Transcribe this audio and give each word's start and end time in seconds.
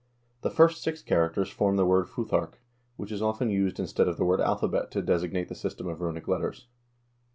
The 0.41 0.49
first 0.49 0.81
six 0.81 1.03
characters 1.03 1.51
form 1.51 1.75
the 1.75 1.85
word 1.85 2.07
futharc, 2.07 2.53
which 2.95 3.11
is 3.11 3.21
often 3.21 3.51
used 3.51 3.79
instead 3.79 4.07
of 4.07 4.17
the 4.17 4.25
word 4.25 4.41
alphabet 4.41 4.89
to 4.89 5.01
designate 5.03 5.47
the 5.47 5.53
system 5.53 5.85
of 5.85 6.01
runic 6.01 6.27
letters. 6.27 6.65